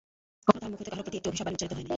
কখনও 0.47 0.59
তাঁহার 0.59 0.71
মুখ 0.71 0.79
হইতে 0.79 0.89
কাহারও 0.91 1.05
প্রতি 1.05 1.17
একটি 1.19 1.29
অভিশাপ-বাণী 1.29 1.55
উচ্চারিত 1.55 1.73
হয় 1.75 1.83
নাই। 1.85 1.89